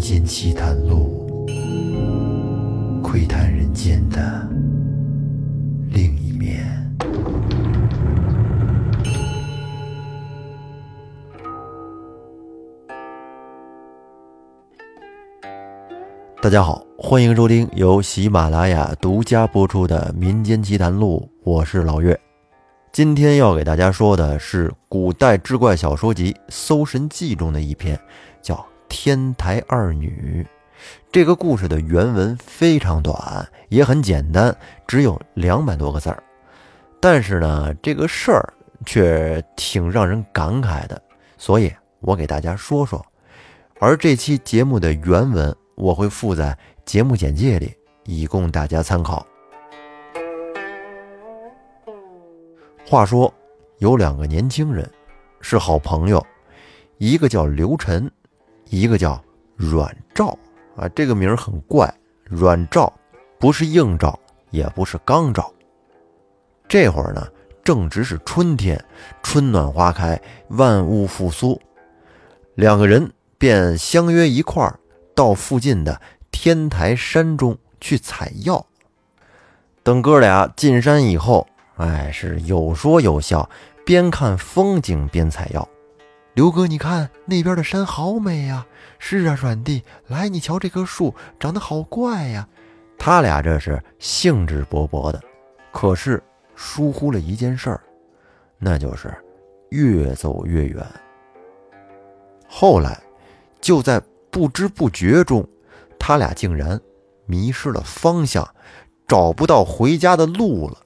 [0.00, 1.46] 间奇谈录，
[3.02, 4.48] 窥探人间的
[5.90, 6.66] 另一面。
[16.42, 22.18] 大家好，欢迎收听由喜马拉雅独家播出的《民间奇谈录》，我是老岳。
[22.90, 28.00] 今天要给大家说的是古代志怪小说集《搜神记》中的一篇，
[28.40, 28.54] 叫
[28.90, 30.46] 《天台二女》。
[31.10, 34.54] 这个故事的原文非常短，也很简单，
[34.86, 36.22] 只有两百多个字儿。
[37.00, 38.52] 但是呢，这个事儿
[38.84, 41.00] 却挺让人感慨的，
[41.38, 43.02] 所以我给大家说说。
[43.78, 45.56] 而这期节目的原文。
[45.76, 46.54] 我会附在
[46.84, 49.26] 节目简介里，以供大家参考。
[52.86, 53.32] 话说，
[53.78, 54.86] 有两个年轻人
[55.40, 56.22] 是好朋友，
[56.98, 58.12] 一个叫刘晨，
[58.70, 59.22] 一个叫
[59.56, 60.38] 阮兆
[60.76, 60.88] 啊。
[60.94, 61.92] 这个名儿很怪，
[62.24, 62.90] 阮兆
[63.38, 64.18] 不是硬兆，
[64.50, 65.52] 也不是刚兆。
[66.66, 67.26] 这会儿呢，
[67.62, 68.82] 正值是春天，
[69.22, 70.18] 春暖花开，
[70.48, 71.60] 万物复苏，
[72.54, 74.78] 两个人便相约一块儿。
[75.12, 78.64] 到附近的天台山中去采药。
[79.82, 81.46] 等哥俩进山以后，
[81.76, 83.50] 哎，是有说有笑，
[83.84, 85.68] 边看风景边采药。
[86.34, 88.66] 刘哥，你看那边的山好美呀！
[88.98, 92.48] 是啊，阮弟，来，你瞧这棵树长得好怪呀。
[92.98, 95.20] 他俩这是兴致勃勃的，
[95.72, 96.22] 可是
[96.54, 97.80] 疏忽了一件事儿，
[98.58, 99.12] 那就是
[99.70, 100.86] 越走越远。
[102.48, 103.00] 后来
[103.60, 104.02] 就在。
[104.32, 105.44] 不知不觉中，
[105.98, 106.80] 他俩竟然
[107.26, 108.48] 迷失了方向，
[109.08, 110.76] 找不到回家的路了。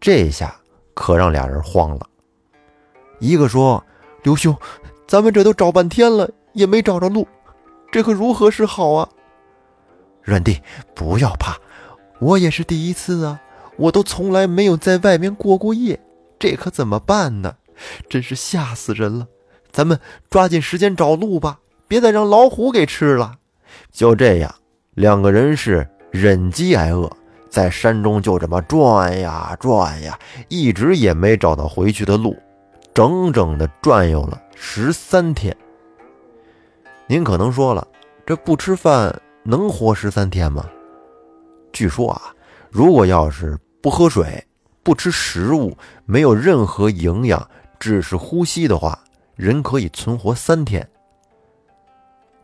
[0.00, 0.56] 这下
[0.94, 2.08] 可让俩人慌了。
[3.18, 3.84] 一个说
[4.26, 4.56] ：“刘兄，
[5.06, 7.28] 咱们这都找半天了，也没找着路，
[7.92, 9.08] 这可如何是好啊？”
[10.20, 10.60] 阮弟，
[10.96, 11.56] 不要怕，
[12.18, 13.40] 我也是第一次啊，
[13.76, 16.00] 我都从来没有在外面过过夜，
[16.40, 17.54] 这可怎么办呢？
[18.08, 19.28] 真是吓死人了！
[19.70, 21.60] 咱们抓紧时间找路吧。
[21.86, 23.36] 别再让老虎给吃了。
[23.92, 24.52] 就这样，
[24.94, 27.08] 两个人是忍饥挨饿，
[27.48, 32.36] 在山中就这么转呀转呀，一直也没找到回去的路，
[32.96, 35.54] 整整的转悠了十三天。
[37.06, 37.86] 您可能说了，
[38.24, 40.64] 这不吃饭能活十三天吗？
[41.74, 42.34] 据说啊，
[42.70, 44.42] 如果要是不喝水、
[44.82, 45.76] 不吃食物，
[46.06, 47.46] 没有任何营养，
[47.78, 48.98] 只是呼吸的话，
[49.34, 50.88] 人可以存活三天。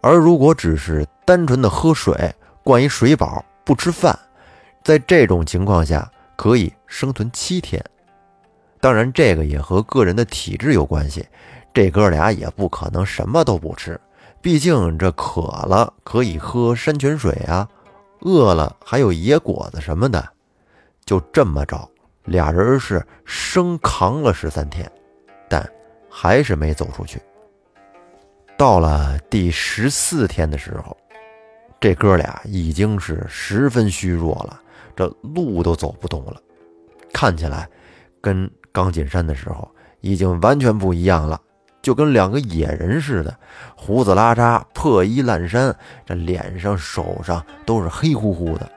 [0.03, 2.31] 而如果只是单纯的喝水，
[2.63, 4.19] 灌一水饱，不吃饭，
[4.85, 7.83] 在这种情况下可以生存七天。
[8.83, 11.25] 当然，这个也和个人的体质有关系。
[11.73, 13.99] 这哥俩也不可能什么都不吃，
[14.41, 17.69] 毕竟这渴了可以喝山泉水啊，
[18.23, 20.29] 饿了还有野果子什么的。
[21.05, 21.89] 就这么着，
[22.25, 24.91] 俩人是生扛了十三天，
[25.49, 25.65] 但
[26.11, 27.23] 还是没走出去。
[28.59, 30.97] 到了第十四天的时候，
[31.81, 34.61] 这哥俩已经是十分虚弱了，
[34.97, 36.43] 这路都走不动了，
[37.13, 37.69] 看起来
[38.21, 41.41] 跟刚进山的时候已经完全不一样了，
[41.83, 43.37] 就跟两个野人似的，
[43.77, 48.71] 胡子拉碴，破衣烂衫，这脸上、手上都是黑乎乎的，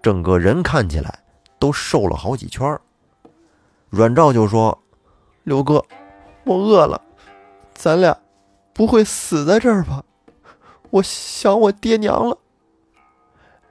[0.00, 1.18] 整个人看起来
[1.58, 2.78] 都瘦了好几圈。
[3.90, 4.82] 阮兆就说
[5.44, 5.84] ：“刘哥，
[6.44, 7.00] 我饿了，
[7.74, 8.16] 咱俩。”
[8.74, 10.02] 不会死在这儿吧？
[10.88, 12.38] 我想我爹娘了。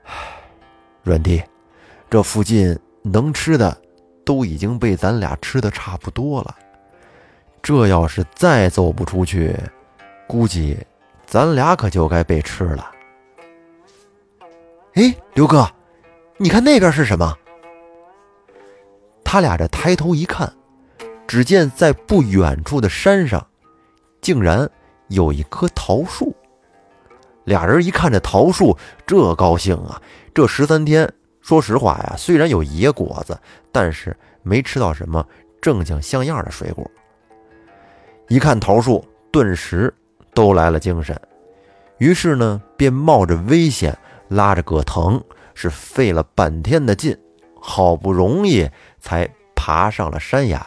[1.02, 1.42] 阮弟，
[2.08, 3.81] 这附近能吃的
[4.24, 6.56] 都已经被咱俩吃的差不多了。
[7.62, 9.56] 这要是再走不出去，
[10.26, 10.76] 估计
[11.26, 12.90] 咱俩可就该被吃了。
[14.94, 15.68] 哎，刘哥，
[16.36, 17.36] 你看那边是什么？
[19.24, 20.52] 他俩这抬头一看，
[21.26, 23.46] 只见在不远处的山上，
[24.20, 24.70] 竟然。
[25.08, 26.34] 有一棵桃树，
[27.44, 30.00] 俩人一看这桃树，这高兴啊！
[30.32, 33.38] 这十三天，说实话呀，虽然有野果子，
[33.70, 35.26] 但是没吃到什么
[35.60, 36.88] 正经像样的水果。
[38.28, 39.92] 一看桃树，顿时
[40.32, 41.20] 都来了精神，
[41.98, 43.98] 于是呢，便冒着危险，
[44.28, 45.22] 拉着葛藤，
[45.54, 47.18] 是费了半天的劲，
[47.60, 50.64] 好不容易才爬上了山崖。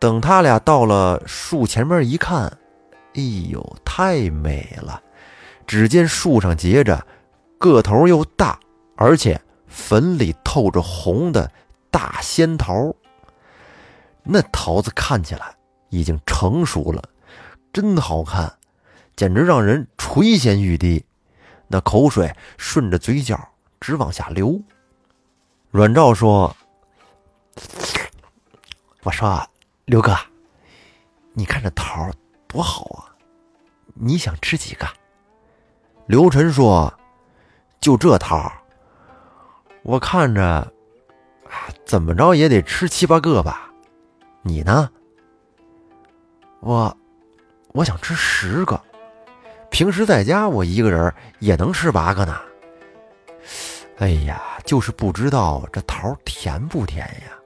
[0.00, 2.44] 等他俩到了树前面一看，
[3.14, 5.02] 哎呦，太美了！
[5.66, 7.06] 只见树上结着
[7.58, 8.58] 个头又大，
[8.96, 11.50] 而且粉里透着红的
[11.90, 12.94] 大仙桃。
[14.22, 15.54] 那桃子看起来
[15.90, 17.02] 已经成熟了，
[17.72, 18.54] 真好看。
[19.16, 21.04] 简直让人垂涎欲滴，
[21.66, 23.36] 那口水顺着嘴角
[23.80, 24.62] 直往下流。
[25.72, 26.56] 阮照说
[29.02, 29.44] ：“我说
[29.86, 30.16] 刘哥，
[31.32, 32.08] 你看这桃
[32.46, 33.10] 多好啊，
[33.94, 34.86] 你想吃几个？”
[36.06, 36.96] 刘晨说
[37.88, 38.52] ：“就这桃，
[39.82, 40.70] 我看着
[41.86, 43.72] 怎么着也得吃七八个吧。
[44.42, 44.90] 你呢？
[46.60, 46.94] 我
[47.68, 48.78] 我想吃十个。”
[49.72, 52.38] 平时在家，我一个人也能吃八个呢。
[53.96, 57.38] 哎呀，就是不知道这桃甜不甜呀？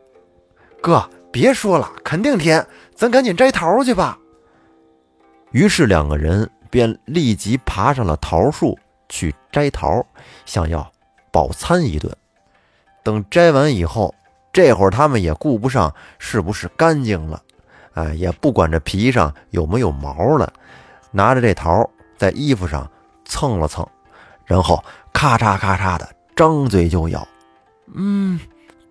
[0.81, 2.67] 哥，别说了，肯定甜，
[2.97, 4.19] 咱赶紧摘桃去吧。
[5.53, 8.77] 于是两个人便立即爬上了桃树
[9.12, 10.03] 去摘桃，
[10.47, 10.91] 想要
[11.31, 12.11] 饱餐一顿。
[13.03, 14.14] 等摘完以后，
[14.55, 17.43] 这会儿他们也顾不上是不是干净了，
[17.93, 20.50] 哎，也不管这皮上有没有毛了，
[21.11, 21.88] 拿着这桃。
[22.17, 22.88] 在衣服上
[23.25, 23.85] 蹭了蹭，
[24.47, 24.82] 然后
[25.12, 27.26] 咔嚓咔嚓的张嘴就咬。
[27.93, 28.38] 嗯，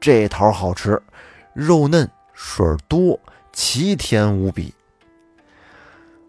[0.01, 1.01] 这桃好吃，
[1.53, 3.17] 肉嫩水多，
[3.53, 4.73] 奇甜无比。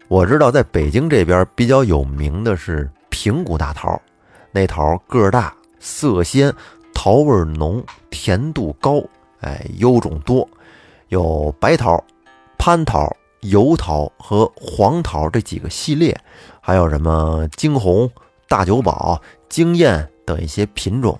[0.07, 2.89] 我知道在北京这边比较有名的是
[3.23, 3.97] 平谷大桃，
[4.51, 6.53] 那桃个大，色鲜，
[6.93, 9.01] 桃味浓，甜度高，
[9.39, 10.45] 哎，优种多，
[11.07, 12.03] 有白桃、
[12.57, 13.09] 蟠桃。
[13.39, 16.17] 油桃和黄桃这几个系列，
[16.59, 18.09] 还有什么惊鸿、
[18.49, 21.17] 大酒保、惊艳等一些品种。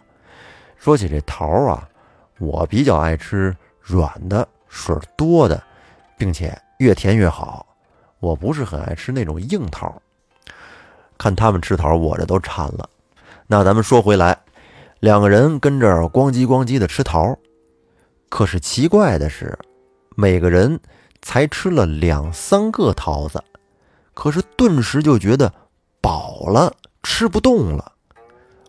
[0.78, 1.88] 说起这桃啊，
[2.38, 5.64] 我比较爱吃软的、水多的，
[6.18, 7.66] 并且越甜越好。
[8.20, 10.02] 我不是很爱吃那种硬桃。
[11.24, 12.90] 看他们吃桃，我这都馋了。
[13.48, 14.38] 那咱们说回来，
[15.00, 17.38] 两个人跟这咣叽咣叽的吃桃，
[18.30, 19.58] 可是奇怪的是，
[20.16, 20.80] 每个人。
[21.26, 23.42] 才吃了两三个桃子，
[24.14, 25.54] 可是顿时就觉得
[26.02, 27.94] 饱了，吃不动了，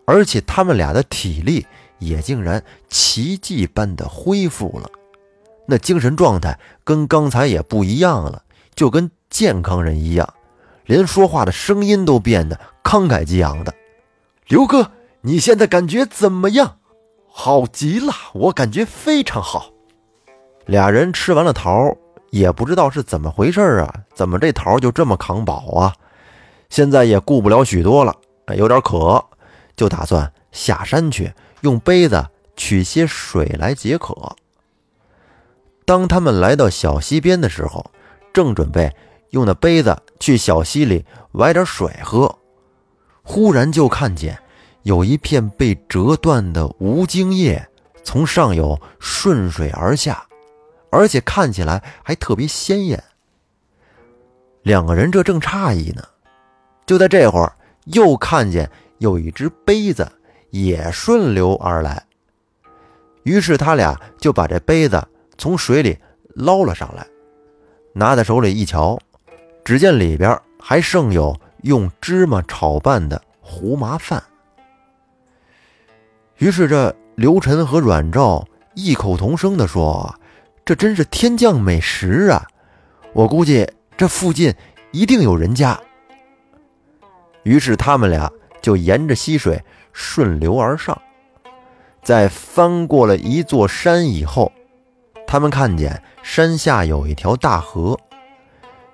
[0.05, 1.67] 而且他们俩的体力
[1.99, 4.89] 也竟然奇迹般的恢复了，
[5.67, 8.41] 那精神状态跟刚才也不一样了，
[8.73, 10.33] 就跟健康人一样，
[10.85, 13.73] 连说话的声音都变得慷慨激昂的。
[14.47, 14.91] 刘哥，
[15.21, 16.77] 你现在感觉怎么样？
[17.27, 19.71] 好极了，我感觉非常好。
[20.65, 21.95] 俩人吃完了桃。
[22.31, 23.93] 也不知道是怎么回事啊？
[24.13, 25.95] 怎么这桃就这么扛饱啊？
[26.69, 28.13] 现在也顾不了许多了，
[28.57, 29.23] 有点渴，
[29.77, 32.27] 就打算下山去用杯子
[32.57, 34.35] 取些水来解渴。
[35.85, 37.89] 当他们来到小溪边的时候，
[38.33, 38.93] 正准备
[39.29, 42.33] 用那杯子去小溪里崴点水喝，
[43.23, 44.37] 忽然就看见
[44.83, 47.67] 有一片被折断的无茎叶
[48.03, 50.25] 从上游顺水而下。
[50.91, 53.03] 而且看起来还特别鲜艳。
[54.61, 56.01] 两个人这正诧异呢，
[56.85, 57.53] 就在这会儿，
[57.87, 60.09] 又看见有一只杯子
[60.51, 62.01] 也顺流而来。
[63.23, 65.05] 于是他俩就把这杯子
[65.37, 65.97] 从水里
[66.29, 67.05] 捞了上来，
[67.91, 68.97] 拿在手里一瞧，
[69.65, 74.23] 只见里边还剩有用芝麻炒拌的胡麻饭。
[76.37, 80.15] 于是这刘晨和阮照异口同声地说。
[80.67, 82.47] 这真是天降美食啊！
[83.13, 84.51] 我估计这附近
[84.89, 85.79] 一定有人家。
[87.43, 89.63] 于是他们俩就沿着溪水
[89.93, 90.99] 顺流而上，
[92.01, 94.51] 在翻过了一座山以后，
[95.27, 97.99] 他们看见山下有一条大河，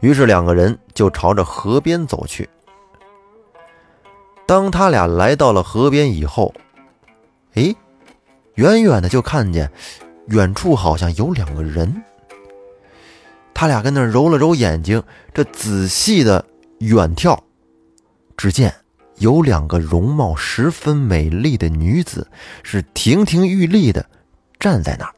[0.01, 2.49] 于是两个人就朝着河边走去。
[4.45, 6.53] 当他俩来到了河边以后，
[7.53, 7.73] 哎，
[8.55, 9.71] 远远的就看见。
[10.27, 12.03] 远处好像有两个人，
[13.53, 15.03] 他俩跟那揉了揉眼睛，
[15.33, 16.45] 这仔细的
[16.77, 17.37] 远眺，
[18.37, 18.73] 只见
[19.17, 22.29] 有两个容貌十分美丽的女子，
[22.63, 24.05] 是亭亭玉立的
[24.57, 25.13] 站在那儿。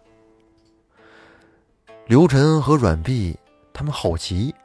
[2.07, 3.37] 刘晨和阮碧
[3.71, 4.55] 他们好奇，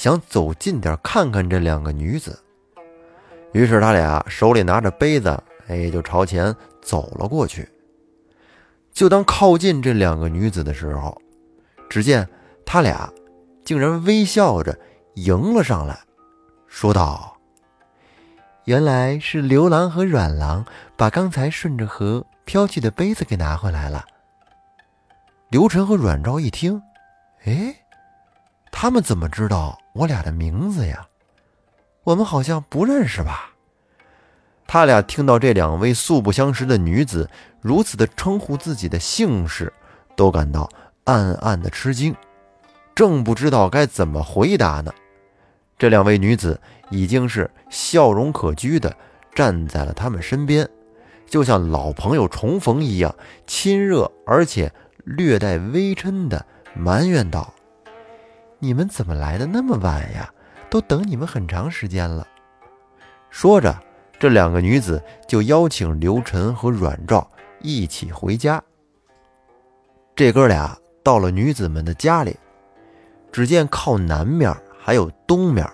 [0.00, 2.42] 想走近点看看这两个女子，
[3.52, 5.38] 于是他俩手里拿着杯子，
[5.68, 7.68] 哎，就朝前走了过去。
[8.94, 11.20] 就当靠近这两个女子的时候，
[11.90, 12.26] 只见
[12.64, 13.12] 他俩
[13.62, 14.74] 竟然微笑着
[15.16, 16.00] 迎了上来，
[16.66, 17.36] 说道
[18.64, 20.64] ：“原来是刘郎和阮郎
[20.96, 24.06] 把刚才顺着河飘去的杯子给拿回来了。”
[25.52, 26.82] 刘晨和阮昭一听，
[27.44, 27.76] 哎，
[28.72, 31.06] 他们怎么知道我俩的名字呀？
[32.04, 33.50] 我们好像不认识吧？
[34.66, 37.28] 他俩听到这两位素不相识的女子
[37.60, 39.72] 如此的称呼自己的姓氏，
[40.16, 40.70] 都感到
[41.04, 42.14] 暗暗的吃惊，
[42.94, 44.92] 正不知道该怎么回答呢。
[45.76, 48.96] 这两位女子已经是笑容可掬的
[49.34, 50.68] 站在了他们身边，
[51.26, 53.14] 就像老朋友重逢一样，
[53.46, 54.72] 亲热而且
[55.04, 57.52] 略带微嗔的埋怨道
[58.60, 60.32] ：“你们怎么来的那么晚呀？
[60.70, 62.24] 都等你们很长时间了。”
[63.28, 63.76] 说着，
[64.18, 67.28] 这两个女子就邀请刘晨和阮照
[67.60, 68.62] 一起回家。
[70.14, 72.36] 这哥俩到了女子们的家里，
[73.32, 74.54] 只见靠南面。
[74.82, 75.68] 还有东面，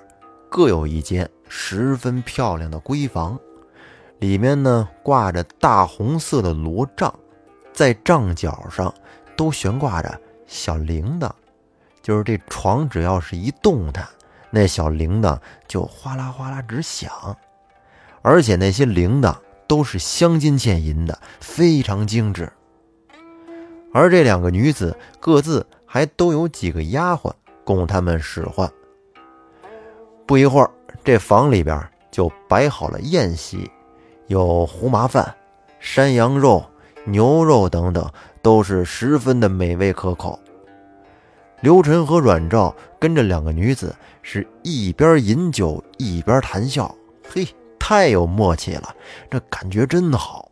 [0.51, 3.39] 各有一间十分漂亮的闺房，
[4.19, 7.15] 里面呢挂着大红色的罗帐，
[7.73, 8.93] 在帐角上
[9.37, 11.31] 都悬挂着小铃铛，
[12.07, 14.07] 就是这床只要是一动弹，
[14.51, 15.37] 那小铃铛
[15.67, 17.11] 就哗啦哗啦直响，
[18.23, 19.35] 而且那些铃铛
[19.67, 22.49] 都是镶金嵌银的，非常精致。
[23.93, 27.33] 而这两个女子各自还都有几个丫鬟
[27.65, 28.71] 供他们使唤。
[30.29, 30.71] 不一会儿，
[31.03, 33.69] 这房里边就摆好了宴席，
[34.29, 35.35] 有胡麻饭、
[35.81, 36.65] 山羊肉、
[37.05, 38.09] 牛肉等等，
[38.43, 40.39] 都是十分的美味可口。
[41.67, 43.93] 刘晨和阮照跟着两个女子
[44.23, 46.95] 是一边饮酒一边谈笑，
[47.29, 47.45] 嘿，
[47.77, 48.95] 太有默契了，
[49.29, 50.49] 这感觉真好，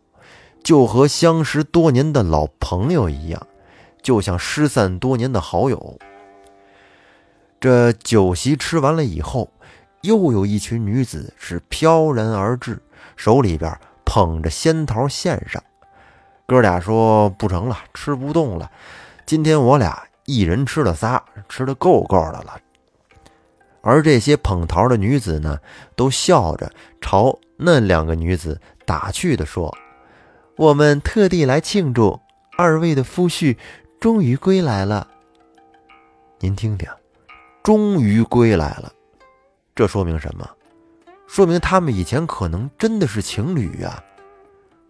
[0.65, 3.41] 就和相识多年的老朋友一样，
[4.03, 5.97] 就像失散多年的好友。
[7.61, 9.49] 这酒席吃完了以后。
[10.03, 12.83] 又有一群女子是飘然而至，
[13.15, 13.73] 手里边
[14.05, 15.63] 捧着仙桃献上。
[16.45, 18.69] 哥俩说：“不成了，吃不动了。
[19.25, 22.61] 今天我俩一人吃了仨，吃的够够的了。”
[23.83, 25.59] 而这些捧桃的女子呢，
[25.95, 29.77] 都笑着朝那两个女子打趣的说
[30.57, 32.19] ：“我们特地来庆祝
[32.57, 33.57] 二位的夫婿
[34.01, 35.07] 终于归来了。
[36.41, 36.89] 您听听，
[37.63, 38.91] 终于归来了。”
[39.77, 40.49] 这说明什么？
[41.27, 44.03] 说明他们以前可能真的是情侣呀，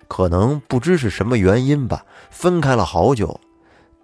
[0.07, 3.41] 可能不知是什么原因吧，分开了好久，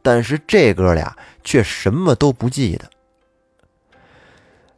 [0.02, 2.90] 但是这哥俩却什么都不记得。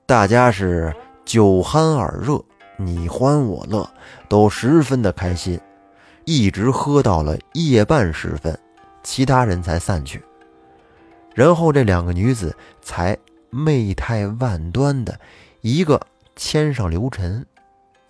[0.05, 2.43] 大家是酒酣耳热，
[2.77, 3.89] 你欢我乐，
[4.29, 5.59] 都十分的开心，
[6.25, 8.59] 一直喝到了夜半时分，
[9.03, 10.23] 其他人才散去，
[11.35, 13.17] 然后这两个女子才
[13.51, 15.19] 媚态万端的。
[15.61, 16.01] 一个
[16.35, 17.47] 牵上刘晨，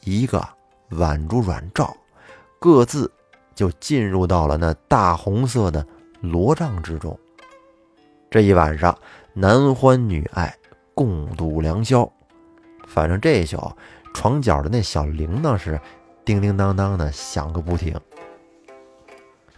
[0.00, 0.42] 一个
[0.88, 1.94] 挽住阮照，
[2.58, 3.12] 各自
[3.54, 5.86] 就进入到了那大红色的
[6.22, 7.18] 罗帐之中。
[8.30, 8.96] 这一晚上，
[9.34, 10.56] 男欢女爱，
[10.94, 12.10] 共度良宵。
[12.86, 13.60] 反正这一宿，
[14.14, 15.78] 床角的那小铃铛是
[16.24, 17.94] 叮叮当当的响个不停。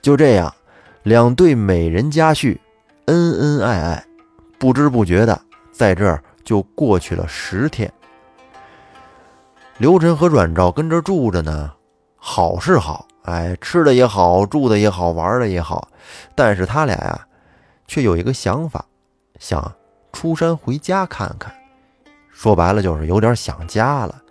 [0.02, 0.52] 就这样，
[1.04, 2.59] 两对美人佳婿，
[3.04, 4.04] 恩恩爱爱，
[4.59, 5.40] 不知不觉的
[5.71, 6.21] 在这儿。
[6.44, 7.90] 就过去了十天，
[9.78, 11.73] 刘晨和阮照跟这住着呢，
[12.16, 15.88] 好是好，哎，吃的也好，住的也好，玩的也好，
[16.34, 17.26] 但是他俩呀，
[17.86, 18.84] 却有一个想法，
[19.38, 19.74] 想
[20.12, 21.54] 出山回家看看。
[22.30, 24.22] 说白了就是有点想家了，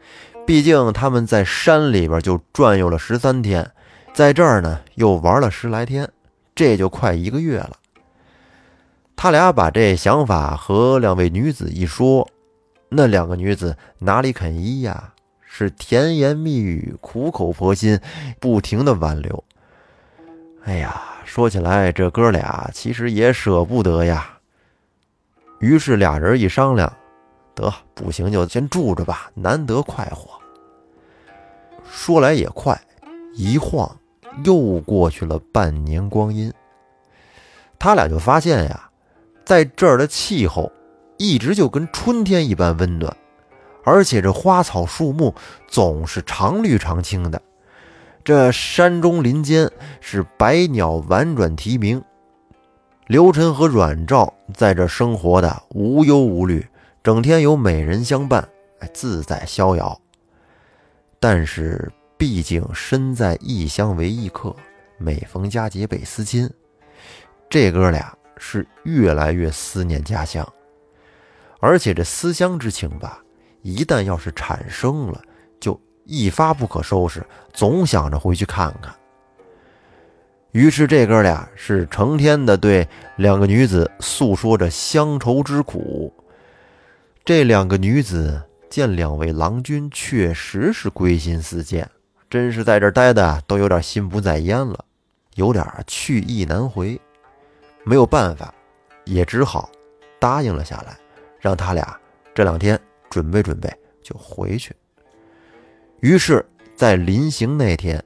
[0.45, 3.71] 毕竟他们在山里边就转悠了十三天，
[4.13, 6.07] 在这儿呢又玩了十来天，
[6.53, 7.71] 这就快一个月了。
[9.15, 12.29] 他俩把这想法和两位女子一说，
[12.89, 15.12] 那两个女子哪里肯依呀？
[15.55, 18.00] 是甜言蜜语、苦口婆心，
[18.39, 19.43] 不停的挽留。
[20.63, 24.36] 哎呀，说起来这哥俩其实也舍不得呀。
[25.60, 26.91] 于是俩人一商量，
[27.53, 30.31] 得不行就先住着吧，难得快活。
[31.88, 32.75] 说来也快，
[33.36, 33.95] 一晃
[34.43, 36.51] 又过去了半年光阴。
[37.77, 38.89] 他俩就发现呀。
[39.45, 40.72] 在这儿的气候
[41.17, 43.15] 一直就跟春天一般温暖，
[43.84, 45.34] 而且这花草树木
[45.68, 47.42] 总是常绿常青的。
[48.24, 52.04] 这山中林间是百鸟婉转啼鸣，
[53.08, 56.66] 刘晨和阮照在这生活的无忧无虑，
[57.04, 58.48] 整天有美人相伴，
[58.94, 60.00] 自在逍遥。
[61.20, 64.56] 但是毕竟身在异乡为异客，
[64.98, 66.50] 每逢佳节倍思亲，
[67.50, 68.13] 这哥俩。
[68.46, 70.46] 是越来越思念家乡，
[71.62, 73.23] 而且这思乡之情吧，
[73.63, 75.20] 一旦要是产生了，
[75.60, 78.93] 就一发不可收拾，总想着回去看看。
[80.51, 86.13] 于是这哥俩是成天的对两个女子诉说着乡愁之苦。
[87.25, 88.39] 这两个女子
[88.70, 91.89] 见两位郎君确实是归心似箭，
[92.29, 94.86] 真是在这待的都有点心不在焉了，
[95.36, 97.00] 有点去意难回。
[97.86, 98.53] 没有办法，
[99.05, 99.72] 也只好
[100.20, 100.98] 答应了下来，
[101.39, 101.98] 让他俩
[102.36, 102.79] 这两天
[103.13, 104.75] 准备准备就回去。
[106.00, 106.43] 于是，
[106.75, 108.03] 在临行那天，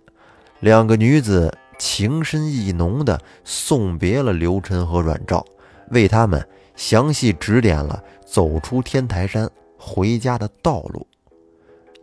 [0.60, 1.50] 两个女子
[1.80, 5.46] 情深意浓地送别了刘晨和阮照，
[5.92, 6.46] 为他们
[6.76, 11.08] 详细指点了走出天台山回家的道路。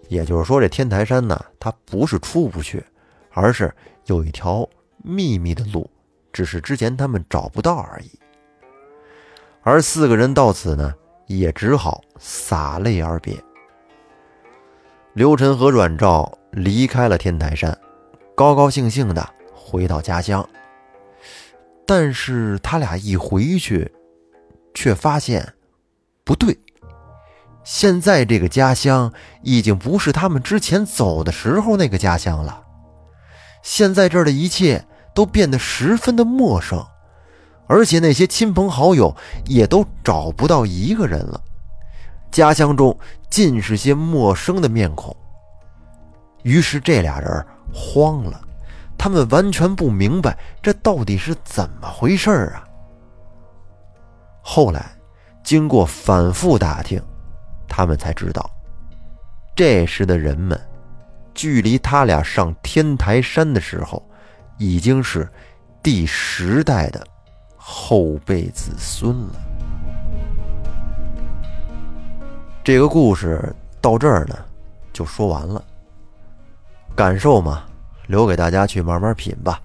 [0.08, 2.82] 也就是说，这天台山呢，它不是出不去，
[3.32, 3.70] 而是
[4.06, 4.66] 有一条
[5.02, 5.90] 秘密的路，
[6.32, 8.10] 只是之前他们找不到而已。
[9.62, 10.94] 而四个人到此呢，
[11.26, 13.36] 也只好洒泪而别。
[15.12, 17.76] 刘晨和阮照离开了天台山，
[18.34, 20.46] 高高兴兴的回到家乡。
[21.86, 23.92] 但是他俩一回去，
[24.72, 25.54] 却发现
[26.24, 26.58] 不对。
[27.62, 29.12] 现在这个家乡
[29.42, 32.62] 已经不是他们之前走的时候那个家乡了。
[33.62, 36.84] 现在这儿的一切都变得十分的陌生，
[37.66, 39.14] 而且那些亲朋好友
[39.46, 41.40] 也都找不到一个人了。
[42.30, 42.96] 家乡中
[43.30, 45.14] 尽是些陌生的面孔。
[46.42, 48.40] 于是这俩人慌了，
[48.98, 52.64] 他们完全不明白这到底是怎么回事啊。
[54.42, 54.92] 后来
[55.42, 57.02] 经过反复打听。
[57.66, 58.48] 他们才知道，
[59.56, 60.60] 这时的人们，
[61.34, 64.00] 距离他俩上天台山的时候，
[64.58, 65.28] 已经是
[65.82, 67.04] 第十代的
[67.66, 69.32] 后辈子孙了。
[72.62, 74.36] 这个故事到这儿呢，
[74.92, 75.64] 就说完了。
[76.94, 77.64] 感受嘛，
[78.06, 79.58] 留给大家去慢慢品吧。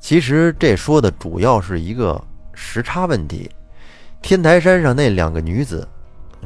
[0.00, 2.18] 其实这说的主要是一个
[2.54, 3.50] 时差问题，
[4.22, 5.86] 天台山上那两个女子。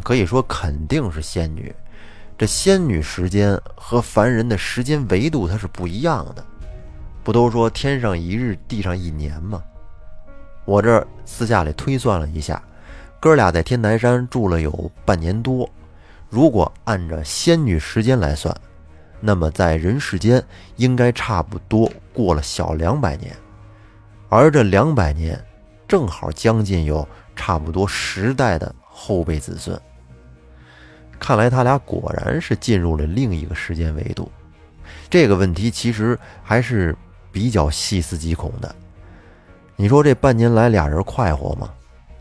[0.03, 1.73] 可以说肯定是仙女，
[2.37, 6.45] 这仙女时间和凡人的时间维度它是不一样的。
[7.23, 9.63] 不都说天上一日，地上一年吗？
[10.67, 12.63] 我这私下里推算了一下，
[13.19, 15.67] 哥俩在天台山住了有半年多。
[16.29, 18.55] 如果按照仙女时间来算，
[19.21, 20.45] 那么在人世间
[20.77, 23.35] 应该差不多过了小两百年，
[24.29, 25.43] 而这两百年
[25.89, 28.75] 正好将近有差不多十代的。
[28.99, 29.79] 后辈子孙，
[31.19, 34.33] 看来他俩果然是进入了另一个时间维度。
[35.11, 36.97] 这个问题其实还是
[37.31, 38.75] 比较细思极恐的。
[39.77, 41.71] 你说这半年来俩人快活吗？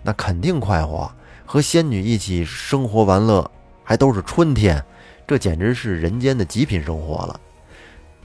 [0.04, 1.10] 那肯定快活，
[1.46, 3.50] 和仙女一起生活玩乐，
[3.84, 4.84] 还都是春天，
[5.26, 7.40] 这简直是人间的极品生活了。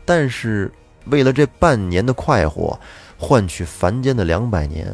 [0.05, 0.71] 但是
[1.07, 2.79] 为了这半年的快活，
[3.17, 4.93] 换取凡间的两百年，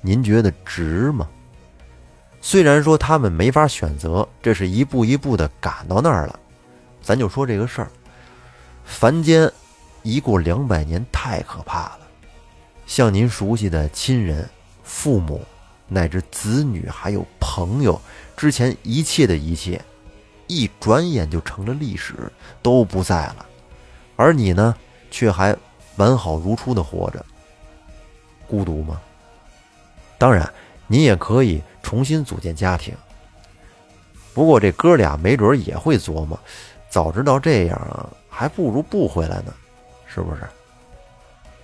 [0.00, 1.28] 您觉得值吗？
[2.40, 6.38] 虽然说他们没法选择，这是一步一步的赶到那儿了。
[7.02, 7.90] 咱就说这个事儿，
[8.84, 9.50] 凡间
[10.02, 11.98] 一过两百年太可怕了。
[12.92, 14.46] 像您熟悉的亲人、
[14.84, 15.40] 父母，
[15.88, 17.98] 乃至子女，还有朋友，
[18.36, 19.80] 之前一切的一切，
[20.46, 23.46] 一转眼就成了历史，都不在了。
[24.14, 24.76] 而你呢，
[25.10, 25.56] 却还
[25.96, 27.24] 完好如初的活着，
[28.46, 29.00] 孤独吗？
[30.18, 30.52] 当然，
[30.86, 31.62] 你也可以。
[31.82, 32.94] 重新组建家庭。
[34.34, 36.38] 不过这哥俩没准也会琢磨，
[36.90, 39.54] 早知道这样，还不如不回来呢，
[40.06, 40.42] 是不是？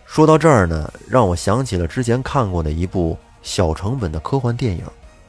[0.08, 4.82] 说到这儿呢，让我想起了之前看过的一部小成本的科幻电影，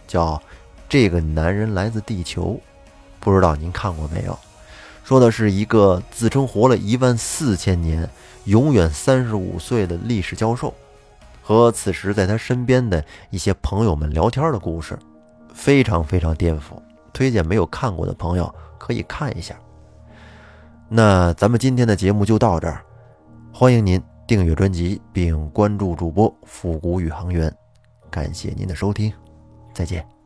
[0.07, 0.35] 叫
[0.87, 2.53] 《这个男人来自地球》，
[3.19, 4.39] 不知道您看过没有？
[5.03, 8.09] 说的是一个自称活了一万四千年、
[8.45, 10.73] 永远三十五岁的历史教授。
[11.43, 14.97] 和此时在他身边的一些朋友们聊天的故事，
[15.53, 19.53] 非常非常颠覆，推荐没有看过的朋友可以看一下。
[20.87, 22.81] 那咱们今天的节目就到这儿，
[23.51, 27.51] 欢迎您订阅专辑并关注主播复古宇航员，
[28.11, 29.11] 感谢您的收听，
[29.73, 30.18] 再见。